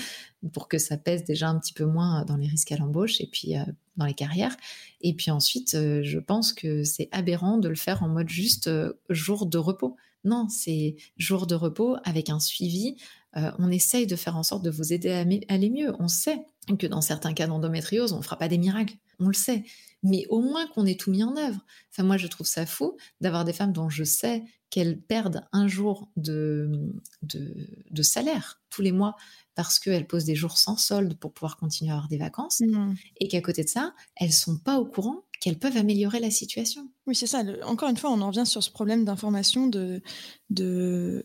[0.54, 3.26] pour que ça pèse déjà un petit peu moins dans les risques à l'embauche et
[3.26, 3.62] puis euh,
[3.98, 4.56] dans les carrières.
[5.02, 8.70] Et puis ensuite, euh, je pense que c'est aberrant de le faire en mode juste
[9.10, 9.96] jour de repos.
[10.24, 12.96] Non, c'est jour de repos avec un suivi.
[13.34, 15.20] on essaye de faire en sorte de vous aider à
[15.52, 15.94] aller mieux.
[16.00, 16.44] On sait
[16.76, 19.64] que dans certains cas d'endométriose, on ne fera pas des miracles, on le sait.
[20.02, 21.60] Mais au moins qu'on ait tout mis en œuvre.
[21.90, 25.66] Enfin, moi, je trouve ça fou d'avoir des femmes dont je sais qu'elles perdent un
[25.66, 29.16] jour de, de, salaire tous les mois
[29.54, 32.60] parce qu'elles posent des jours sans solde pour pouvoir continuer à avoir des vacances.
[32.60, 32.94] Mmh.
[33.20, 36.88] Et qu'à côté de ça, elles sont pas au courant qu'elles peuvent améliorer la situation.
[37.06, 37.42] Oui, c'est ça.
[37.64, 40.02] encore une fois, on en revient sur ce problème d'information de,
[40.50, 41.24] de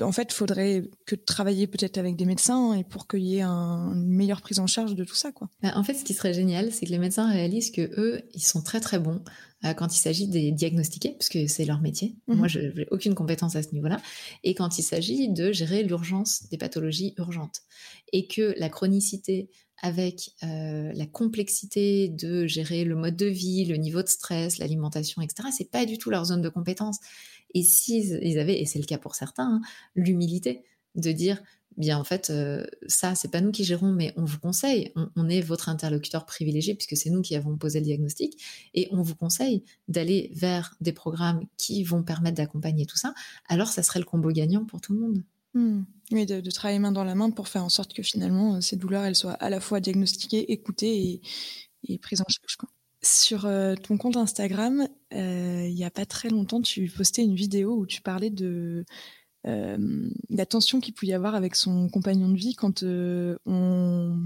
[0.00, 3.42] en fait, il faudrait que travailler peut-être avec des médecins et pour qu'il y ait
[3.42, 5.48] une meilleure prise en charge de tout ça, quoi.
[5.62, 8.42] Bah, en fait, ce qui serait génial, c'est que les médecins réalisent que eux, ils
[8.42, 9.20] sont très très bons
[9.64, 12.16] euh, quand il s'agit des diagnostiquer, puisque c'est leur métier.
[12.28, 12.36] Mhm.
[12.36, 14.00] Moi, je n'ai aucune compétence à ce niveau-là.
[14.44, 17.60] Et quand il s'agit de gérer l'urgence des pathologies urgentes,
[18.12, 19.48] et que la chronicité
[19.82, 25.20] avec euh, la complexité de gérer le mode de vie, le niveau de stress, l'alimentation,
[25.22, 25.48] etc.
[25.56, 26.98] C'est pas du tout leur zone de compétence.
[27.54, 29.60] Et s'ils ils avaient, et c'est le cas pour certains, hein,
[29.94, 31.42] l'humilité de dire,
[31.76, 35.28] bien en fait, euh, ça, c'est pas nous qui gérons, mais on vous conseille, on,
[35.28, 38.42] est votre interlocuteur privilégié puisque c'est nous qui avons posé le diagnostic,
[38.74, 43.14] et on vous conseille d'aller vers des programmes qui vont permettre d'accompagner tout ça,
[43.48, 45.22] alors ça serait le combo gagnant pour tout le monde.
[45.54, 45.82] Hmm.
[46.10, 48.76] Oui, de, travailler main dans la main pour faire en sorte que finalement, euh, ces
[48.76, 51.20] douleurs, elles soient à la fois diagnostiquées, écoutées
[51.84, 52.56] et, prises en charge.
[53.04, 57.34] Sur euh, ton compte Instagram, euh, il n'y a pas très longtemps, tu postais une
[57.34, 58.84] vidéo où tu parlais de
[59.44, 64.16] la tension qu'il pouvait y avoir avec son compagnon de vie quand on,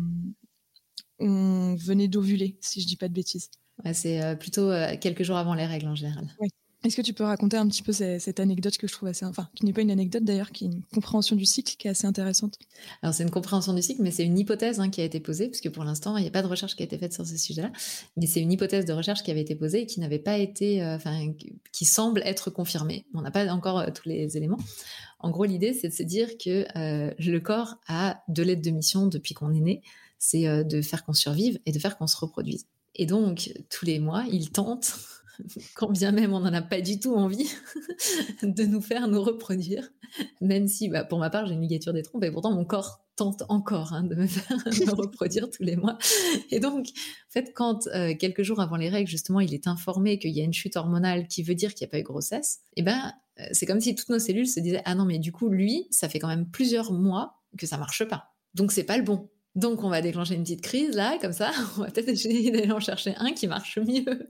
[1.19, 3.49] on venait d'ovuler, si je dis pas de bêtises.
[3.95, 6.29] c'est plutôt quelques jours avant les règles en général.
[6.39, 6.49] Oui.
[6.85, 9.49] Est-ce que tu peux raconter un petit peu cette, anecdote que je trouve assez, enfin,
[9.55, 12.07] qui n'est pas une anecdote d'ailleurs, qui est une compréhension du cycle qui est assez
[12.07, 12.59] intéressante?
[13.03, 15.49] Alors c'est une compréhension du cycle, mais c'est une hypothèse hein, qui a été posée,
[15.49, 17.37] puisque pour l'instant il n'y a pas de recherche qui a été faite sur ce
[17.37, 17.73] sujet-là,
[18.17, 20.83] mais c'est une hypothèse de recherche qui avait été posée et qui n'avait pas été,
[20.83, 21.33] euh, enfin,
[21.73, 23.07] qui semble être confirmée.
[23.15, 24.59] On n'a pas encore euh, tous les éléments.
[25.19, 28.71] En gros, l'idée c'est de se dire que euh, le corps a deux lettres de
[28.71, 29.83] mission depuis qu'on est né,
[30.19, 32.67] c'est de faire qu'on survive et de faire qu'on se reproduise.
[32.95, 34.97] Et donc, tous les mois, il tente
[35.75, 37.51] quand bien même on n'en a pas du tout envie,
[38.43, 39.91] de nous faire nous reproduire.
[40.41, 43.01] Même si, bah, pour ma part, j'ai une ligature des trompes et pourtant mon corps
[43.17, 45.99] tente encore hein, de me faire me reproduire tous les mois.
[46.51, 50.19] Et donc, en fait, quand euh, quelques jours avant les règles, justement, il est informé
[50.19, 52.61] qu'il y a une chute hormonale qui veut dire qu'il n'y a pas eu grossesse,
[52.77, 55.19] et eh ben, euh, c'est comme si toutes nos cellules se disaient ah non mais
[55.19, 58.35] du coup lui, ça fait quand même plusieurs mois que ça marche pas.
[58.55, 59.29] Donc c'est pas le bon.
[59.57, 61.51] Donc, on va déclencher une petite crise là, comme ça.
[61.79, 64.29] On va peut-être essayer d'aller en chercher un qui marche mieux.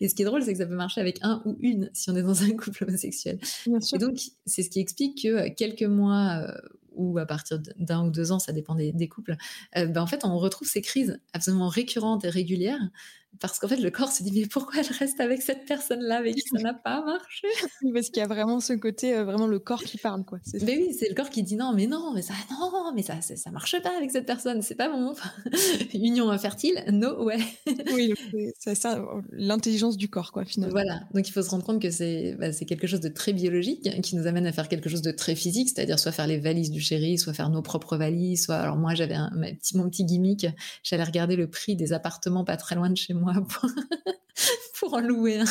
[0.00, 2.10] Et ce qui est drôle, c'est que ça peut marcher avec un ou une si
[2.10, 3.38] on est dans un couple homosexuel.
[3.66, 6.52] Et donc, c'est ce qui explique que euh, quelques mois euh,
[6.92, 9.36] ou à partir d'un ou deux ans, ça dépend des, couples,
[9.76, 12.90] euh, ben en fait, on retrouve ces crises absolument récurrentes et régulières
[13.38, 16.16] parce qu'en fait, le corps se dit mais pourquoi je reste avec cette personne-là?
[16.16, 17.46] Avec qui ça n'a pas marché
[17.94, 20.38] Parce qu'il y a vraiment ce côté, euh, vraiment le corps qui parle, quoi.
[20.62, 23.20] Mais oui, c'est le corps qui dit non, mais non, mais ça, non, mais ça,
[23.20, 25.14] ça, marche pas avec cette personne, c'est pas bon.
[25.94, 27.38] Union infertile, no way.
[27.94, 28.12] oui,
[28.58, 30.72] c'est ça, l'intelligence du corps, quoi, finalement.
[30.72, 33.88] Voilà, donc il faut se rendre compte que c'est bah, quelque chose de très biologique
[34.02, 36.70] qui nous amène à faire quelque chose de très physique, c'est-à-dire soit faire les valises
[36.70, 39.30] du chéri, soit faire nos propres valises, soit alors moi j'avais un
[39.74, 40.46] mon petit gimmick,
[40.82, 43.19] j'allais regarder le prix des appartements pas très loin de chez moi
[44.78, 45.44] pour, en louer un.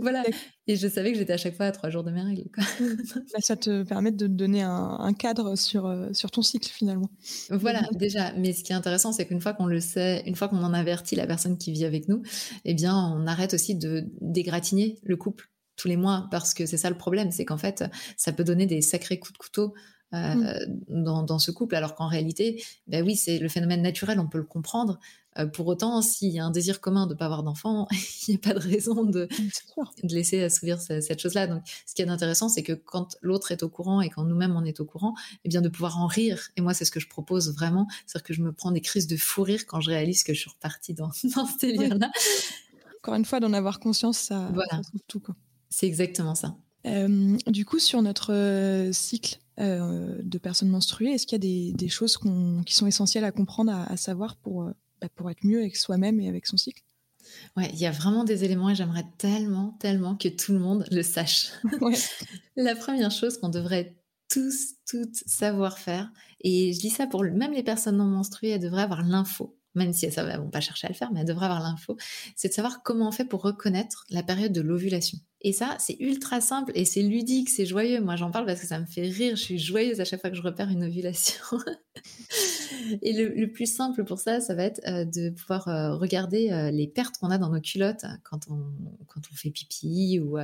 [0.00, 0.24] voilà.
[0.66, 2.44] Et je savais que j'étais à chaque fois à trois jours de mes règles.
[2.56, 7.10] Bah, ça te permet de te donner un, cadre sur, euh, sur ton cycle finalement.
[7.50, 8.32] Voilà, déjà.
[8.34, 10.74] Mais ce qui est intéressant, c'est qu'une fois qu'on le sait, une fois qu'on en
[10.74, 12.22] avertit la personne qui vit avec nous,
[12.64, 16.78] eh bien, on arrête aussi de dégratigner le couple tous les mois parce que c'est
[16.78, 17.84] ça le problème, c'est qu'en fait,
[18.16, 19.74] ça peut donner des sacrés coups de couteau
[20.14, 20.34] euh,
[20.88, 21.02] mmh.
[21.02, 24.44] dans, ce couple, alors qu'en réalité, ben oui, c'est le phénomène naturel, on peut le
[24.44, 25.00] comprendre.
[25.38, 27.86] Euh, pour autant, s'il y a un désir commun de ne pas avoir d'enfant,
[28.28, 29.28] il n'y a pas de raison de,
[30.02, 31.46] de laisser assouvir cette chose-là.
[31.46, 34.56] Donc, ce qui est intéressant, c'est que quand l'autre est au courant et quand nous-mêmes
[34.56, 36.48] on est au courant, eh bien de pouvoir en rire.
[36.56, 39.06] Et moi, c'est ce que je propose vraiment, c'est-à-dire que je me prends des crises
[39.06, 42.10] de fou rire quand je réalise que je suis repartie dans, dans ce délire-là.
[42.98, 44.80] Encore une fois, d'en avoir conscience, ça, voilà.
[45.06, 45.22] tout.
[45.70, 46.56] C'est exactement ça.
[46.86, 51.74] Euh, du coup, sur notre euh, cycle euh, de personnes menstruées, est-ce qu'il y a
[51.76, 52.18] des, choses
[52.64, 54.70] qui sont essentielles à comprendre, à, savoir pour,
[55.00, 56.82] bah, pour être mieux avec soi-même et avec son cycle
[57.56, 60.86] Ouais, il y a vraiment des éléments et j'aimerais tellement, tellement que tout le monde
[60.90, 61.50] le sache.
[62.56, 63.96] La première chose qu'on devrait
[64.28, 66.10] tous, toutes savoir faire.
[66.40, 69.92] Et je dis ça pour même les personnes non menstruées, elles devraient avoir l'info même
[69.92, 71.96] si elles ne vont pas chercher à le faire, mais elles devraient avoir l'info,
[72.34, 75.18] c'est de savoir comment on fait pour reconnaître la période de l'ovulation.
[75.46, 78.00] Et ça, c'est ultra simple et c'est ludique, c'est joyeux.
[78.00, 79.36] Moi, j'en parle parce que ça me fait rire.
[79.36, 81.40] Je suis joyeuse à chaque fois que je repère une ovulation.
[83.00, 86.72] et le, plus simple pour ça, ça va être euh, de pouvoir euh, regarder euh,
[86.72, 88.60] les pertes qu'on a dans nos culottes quand on,
[89.06, 90.36] quand on fait pipi ou,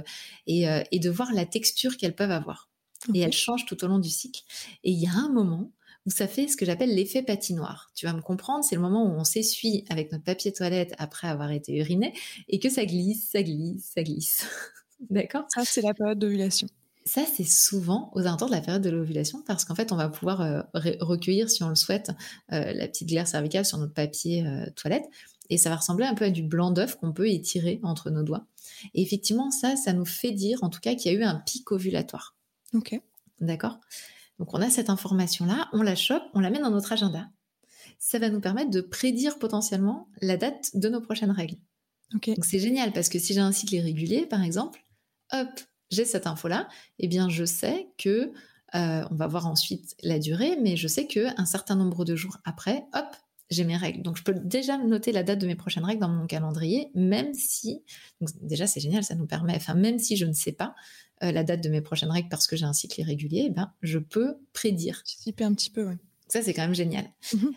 [0.46, 2.70] et, et de voir la texture qu'elles peuvent avoir.
[3.12, 4.42] Et elles changent tout au long du cycle.
[4.84, 5.72] Et il y a un moment
[6.06, 7.90] où ça fait ce que j'appelle l'effet patinoire.
[7.96, 11.26] Tu vas me comprendre, c'est le moment où on s'essuie avec notre papier toilette après
[11.26, 12.12] avoir été uriné
[12.48, 14.46] et que ça glisse, ça glisse, ça glisse.
[15.10, 16.68] D'accord Ça, c'est la période d'ovulation.
[17.04, 20.08] Ça, c'est souvent aux alentours de la période de l'ovulation parce qu'en fait, on va
[20.08, 20.62] pouvoir euh,
[21.00, 22.10] recueillir, si on le souhaite,
[22.52, 25.04] euh, la petite glaire cervicale sur notre papier euh, toilette
[25.50, 28.22] et ça va ressembler un peu à du blanc d'œuf qu'on peut étirer entre nos
[28.22, 28.46] doigts.
[28.94, 31.34] Et effectivement, ça, ça nous fait dire en tout cas qu'il y a eu un
[31.34, 32.36] pic ovulatoire.
[32.72, 32.98] Ok.
[33.40, 33.80] D'accord?
[34.38, 37.28] Donc on a cette information-là, on la chope, on la met dans notre agenda.
[37.98, 41.56] Ça va nous permettre de prédire potentiellement la date de nos prochaines règles.
[42.12, 44.84] Donc c'est génial parce que si j'ai un cycle irrégulier, par exemple,
[45.32, 45.48] hop,
[45.90, 46.68] j'ai cette info-là,
[46.98, 48.32] eh bien je sais que
[48.74, 52.16] euh, on va voir ensuite la durée, mais je sais que un certain nombre de
[52.16, 53.06] jours après, hop,
[53.50, 54.02] j'ai mes règles.
[54.02, 57.34] Donc je peux déjà noter la date de mes prochaines règles dans mon calendrier, même
[57.34, 57.82] si,
[58.20, 60.74] donc déjà c'est génial, ça nous permet, enfin même si je ne sais pas,
[61.22, 63.72] euh, la date de mes prochaines règles parce que j'ai un cycle irrégulier, eh ben,
[63.82, 65.02] je peux prédire.
[65.02, 65.94] Anticiper un petit peu, oui.
[66.26, 67.04] Ça, c'est quand même génial.
[67.34, 67.52] Mhm.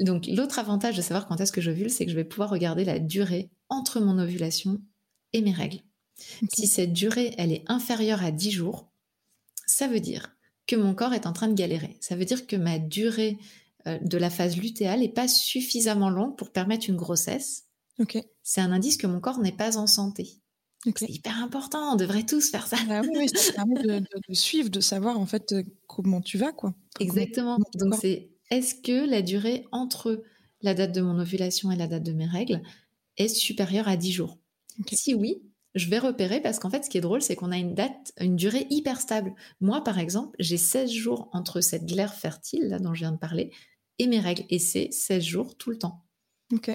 [0.00, 2.84] Donc, l'autre avantage de savoir quand est-ce que j'ovule, c'est que je vais pouvoir regarder
[2.84, 4.80] la durée entre mon ovulation
[5.32, 5.80] et mes règles.
[6.52, 8.90] Si cette durée, elle est inférieure à 10 jours,
[9.66, 11.96] ça veut dire que mon corps est en train de galérer.
[12.00, 13.38] Ça veut dire que ma durée
[13.86, 17.64] euh, de la phase lutéale n'est pas suffisamment longue pour permettre une grossesse.
[18.42, 20.40] C'est un indice que mon corps n'est pas en santé.
[20.96, 22.76] C'est hyper important, on devrait tous faire ça.
[22.88, 26.52] Ah oui, ça permet de, suivre, de savoir en fait euh, comment tu vas.
[26.52, 26.74] quoi.
[27.00, 27.58] Exactement.
[27.74, 30.22] Donc c'est est-ce que la durée entre
[30.62, 32.62] la date de mon ovulation et la date de mes règles
[33.16, 34.38] est supérieure à 10 jours?
[34.92, 35.42] Si oui,
[35.74, 38.12] je vais repérer parce qu'en fait, ce qui est drôle, c'est qu'on a une date,
[38.20, 39.34] une durée hyper stable.
[39.60, 43.18] Moi, par exemple, j'ai 16 jours entre cette glaire fertile, là, dont je viens de
[43.18, 43.52] parler,
[43.98, 44.44] et mes règles.
[44.50, 46.04] Et c'est 16 jours tout le temps.
[46.52, 46.70] Ok.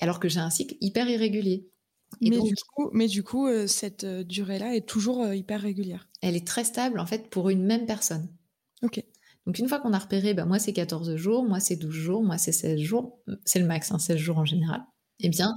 [0.00, 1.72] Alors que j'ai un cycle hyper irrégulier
[2.20, 6.08] mais, du coup, euh, cette euh, durée-là est toujours euh, hyper régulière.
[6.20, 8.28] Elle est très stable, en fait, pour une même personne.
[8.82, 9.02] Ok.
[9.46, 12.22] Donc, une fois qu'on a repéré, bah, moi, c'est 14 jours, moi, c'est 12 jours,
[12.22, 14.82] moi, c'est 16 jours, c'est le max, 16 hein, jours en général,
[15.20, 15.56] eh bien,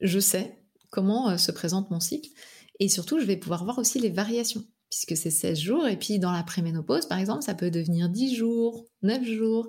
[0.00, 0.61] je sais
[0.92, 2.30] comment se présente mon cycle.
[2.78, 6.20] Et surtout, je vais pouvoir voir aussi les variations, puisque c'est 16 jours, et puis
[6.20, 9.68] dans la préménopause, par exemple, ça peut devenir 10 jours, 9 jours,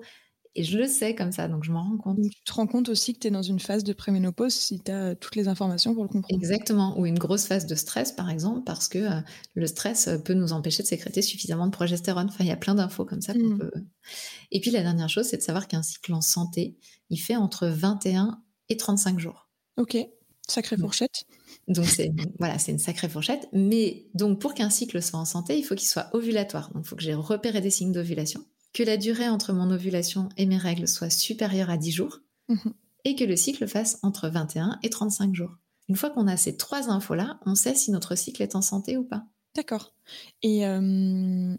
[0.55, 2.19] et je le sais comme ça, donc je m'en rends compte.
[2.21, 4.91] tu te rends compte aussi que tu es dans une phase de préménopause si tu
[4.91, 6.35] as toutes les informations pour le comprendre.
[6.35, 9.21] Exactement, ou une grosse phase de stress par exemple, parce que euh,
[9.55, 12.27] le stress euh, peut nous empêcher de sécréter suffisamment de progestérone.
[12.29, 13.57] Enfin, il y a plein d'infos comme ça qu'on mmh.
[13.57, 13.71] peut.
[14.51, 16.77] Et puis la dernière chose, c'est de savoir qu'un cycle en santé,
[17.09, 19.49] il fait entre 21 et 35 jours.
[19.77, 19.97] Ok,
[20.47, 21.25] sacrée fourchette.
[21.67, 23.47] Donc c'est voilà, c'est une sacrée fourchette.
[23.53, 26.71] Mais donc pour qu'un cycle soit en santé, il faut qu'il soit ovulatoire.
[26.73, 30.29] Donc il faut que j'ai repéré des signes d'ovulation que la durée entre mon ovulation
[30.35, 32.73] et mes règles soit supérieure à 10 jours mhm.
[33.05, 35.55] et que le cycle fasse entre 21 et 35 jours.
[35.89, 38.97] Une fois qu'on a ces trois infos-là, on sait si notre cycle est en santé
[38.97, 39.25] ou pas.
[39.55, 39.93] D'accord.
[40.41, 41.55] Et, euh,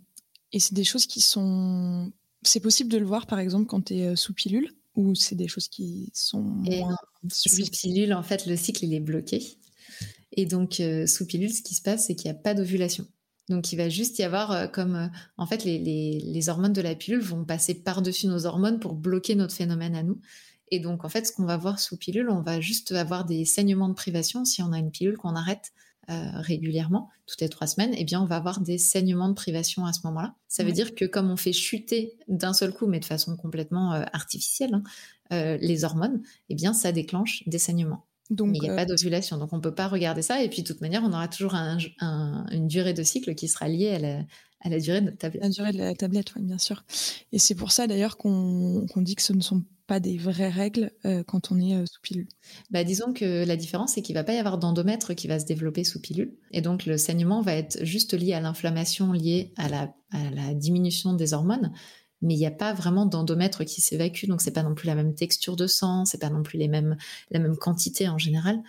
[0.53, 2.13] et c'est des choses qui sont...
[2.43, 4.73] C'est possible de le voir, par exemple, quand tu es euh, sous pilule?
[4.97, 6.97] Ou c'est des choses qui sont moins...
[7.31, 9.59] Sous pilule, en fait, le cycle, il est bloqué.
[10.33, 13.07] Et donc, euh, sous pilule, ce qui se passe, c'est qu'il n'y a pas d'ovulation.
[13.49, 16.95] Donc il va juste y avoir euh, comme euh, en fait les, hormones de la
[16.95, 20.21] pilule vont passer par-dessus nos hormones pour bloquer notre phénomène à nous.
[20.71, 23.45] Et donc en fait ce qu'on va voir sous pilule, on va juste avoir des
[23.45, 25.73] saignements de privation si on a une pilule qu'on arrête
[26.11, 29.87] euh, régulièrement, toutes les trois semaines, eh bien on va avoir des saignements de privation
[29.87, 30.35] à ce moment-là.
[30.49, 33.93] Ça veut dire que comme on fait chuter d'un seul coup, mais de façon complètement
[34.13, 34.81] artificielle,
[35.31, 38.05] hein, les hormones, eh bien ça déclenche des saignements.
[38.31, 40.43] Donc, Mais il n'y a euh, pas d'ovulation, donc on ne peut pas regarder ça.
[40.43, 43.91] Et puis, de toute manière, on aura toujours une durée de cycle qui sera liée
[44.61, 45.43] à la, durée de notre tablette.
[45.43, 46.85] La durée de la tablette, oui, bien sûr.
[47.33, 50.91] Et c'est pour ça d'ailleurs qu'on dit que ce ne sont pas des vraies règles
[51.05, 52.29] euh, quand on est euh, sous pilule.
[52.71, 55.47] Bah, disons que la différence, c'est qu'il va pas y avoir d'endomètre qui va se
[55.47, 56.35] développer sous pilule.
[56.53, 61.35] Et donc, le saignement va être juste lié à l'inflammation liée à la diminution des
[61.35, 61.73] hormones
[62.25, 64.95] mais il n'y a pas vraiment d'endomètre qui s'évacue, donc c'est pas non plus la
[64.95, 66.97] même texture de sang, c'est pas non plus les mêmes,
[67.31, 68.63] la même quantité en général.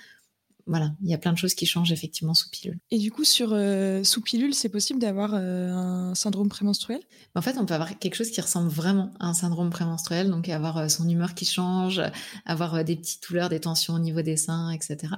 [0.67, 2.79] Voilà, il y a plein de choses qui changent effectivement sous pilule.
[2.89, 7.01] Et du coup, sur euh, sous pilule, c'est possible d'avoir euh, un syndrome prémenstruel?
[7.35, 10.49] En fait, on peut avoir quelque chose qui ressemble vraiment à un syndrome prémenstruel, donc
[10.49, 12.01] avoir euh, son humeur qui change,
[12.45, 15.13] avoir des petites douleurs, des tensions au niveau des seins, etc.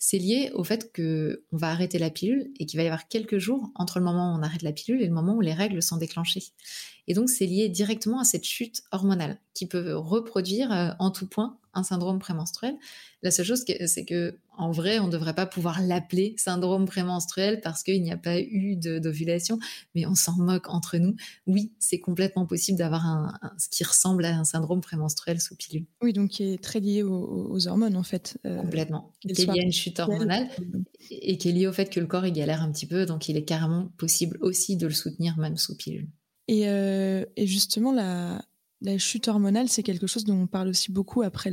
[0.00, 3.06] C'est lié au fait que on va arrêter la pilule et qu'il va y avoir
[3.06, 5.54] quelques jours entre le moment où on arrête la pilule et le moment où les
[5.54, 6.44] règles sont déclenchées.
[7.06, 11.57] Et donc, c'est lié directement à cette chute hormonale qui peut reproduire en tout point
[11.74, 12.76] un syndrome prémenstruel.
[13.22, 17.60] La seule chose, c'est que en vrai, on ne devrait pas pouvoir l'appeler syndrome prémenstruel
[17.60, 19.60] parce qu'il n'y a pas eu d'ovulation,
[19.94, 21.14] mais on s'en moque entre nous.
[21.46, 25.86] Oui, c'est complètement possible d'avoir un, ce qui ressemble à un syndrome prémenstruel sous pilule.
[26.02, 28.38] Oui, donc qui est très lié aux, hormones en fait.
[28.46, 29.12] Euh, complètement.
[29.20, 30.48] Qui est lié à une chute hormonale
[31.10, 33.28] et qui est lié au fait que le corps il galère un petit peu, donc
[33.28, 36.08] il est carrément possible aussi de le soutenir même sous pilule.
[36.48, 38.42] Et, euh, et justement, la,
[38.80, 41.50] la chute hormonale, c'est quelque chose dont on parle aussi beaucoup après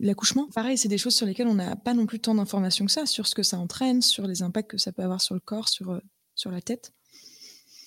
[0.00, 0.48] l'accouchement.
[0.54, 3.06] Pareil, c'est des choses sur lesquelles on n'a pas non plus tant d'informations que ça,
[3.06, 5.68] sur ce que ça entraîne, sur les impacts que ça peut avoir sur le corps,
[5.68, 6.00] sur, euh,
[6.34, 6.92] sur la tête.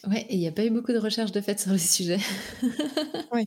[0.08, 2.20] Ouais, et il n'y a pas eu beaucoup de recherches de fait sur le sujet.
[3.34, 3.46] oui.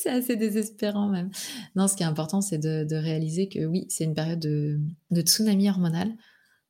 [0.00, 1.30] C'est assez désespérant même.
[1.74, 5.20] Non, ce qui est important, c'est de, réaliser que oui, c'est une période de, de
[5.20, 6.14] tsunami hormonal,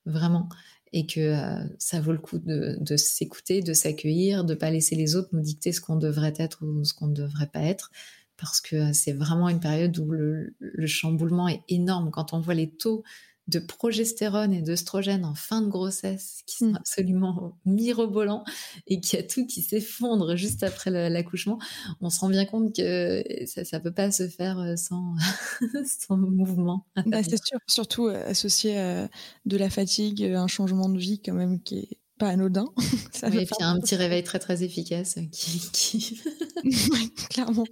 [0.06, 0.48] vraiment
[0.92, 5.16] et que euh, ça vaut le coup de, s'écouter, de s'accueillir, de pas laisser les
[5.16, 7.90] autres nous dicter ce qu'on devrait être ou ce qu'on ne devrait pas être,
[8.36, 10.54] parce que euh, c'est vraiment une période où le,
[10.86, 12.10] chamboulement est énorme.
[12.10, 13.02] Quand on voit les taux
[13.48, 16.76] de progestérone et d'œstrogène en fin de grossesse qui sont mm.
[16.76, 18.44] absolument mirobolants
[18.86, 21.58] et qui a tout qui s'effondre juste après l'accouchement,
[22.00, 25.14] on se rend bien compte que ça ne peut pas se faire euh, sans,
[25.86, 26.86] sans mouvement.
[27.06, 29.08] Bah, c'est sûr, surtout euh, associé à
[29.46, 32.66] de la fatigue, un changement de vie quand même qui est pas anodin.
[33.12, 35.70] Ça et puis un petit réveil très très efficace qui...
[35.72, 36.20] qui...
[37.30, 37.64] clairement.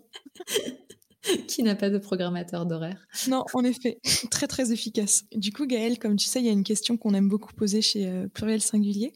[1.48, 3.06] qui n'a pas de programmateur d'horaire.
[3.28, 3.98] Non, en effet,
[4.30, 5.24] très très efficace.
[5.34, 7.82] Du coup, Gaëlle, comme tu sais, il y a une question qu'on aime beaucoup poser
[7.82, 9.12] chez euh, Pluriel Singulier.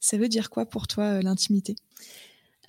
[0.00, 1.76] Ça veut dire quoi pour toi euh, l'intimité?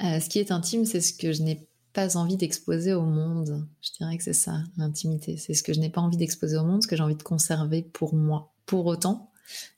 [0.04, 3.68] Euh, Ce qui est intime, c'est ce que je n'ai pas envie d'exposer au monde.
[3.82, 5.38] Je dirais que c'est ça, l'intimité.
[5.38, 7.24] C'est ce que je n'ai pas envie d'exposer au monde, ce que j'ai envie de
[7.24, 8.54] conserver pour moi.
[8.66, 9.32] Pour autant,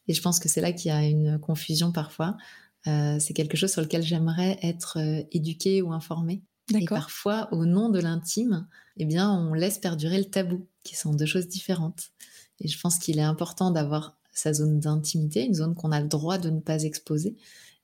[0.07, 2.37] et je pense que c'est là qu'il y a une confusion parfois,
[2.85, 4.97] c'est quelque chose sur lequel j'aimerais être
[5.31, 6.41] éduquée ou informée.
[6.73, 11.13] Et parfois, au nom de l'intime, eh bien, on laisse perdurer le tabou, qui sont
[11.13, 12.11] deux choses différentes.
[12.59, 16.07] Et je pense qu'il est important d'avoir sa zone d'intimité, une zone qu'on a le
[16.07, 17.35] droit de ne pas exposer.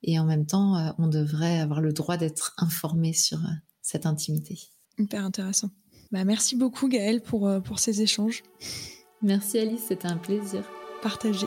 [0.02, 3.50] Et en même temps, euh, on devrait avoir le droit d'être informé sur euh,
[3.82, 4.58] cette intimité.
[4.98, 5.70] Hyper intéressant.
[6.12, 8.42] Bah, merci beaucoup Gaëlle pour, euh, pour ces échanges.
[9.22, 10.62] Merci Alice, c'était un plaisir.
[11.02, 11.46] Partagé.